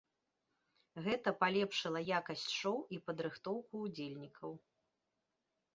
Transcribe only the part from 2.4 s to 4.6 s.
шоу і падрыхтоўку ўдзельнікаў.